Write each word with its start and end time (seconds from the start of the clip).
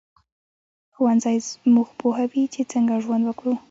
ښوونځی 0.95 1.37
موږ 1.73 1.87
پوهوي 1.99 2.43
چې 2.53 2.61
څنګه 2.71 2.93
ژوند 3.03 3.23
وکړو 3.25 3.53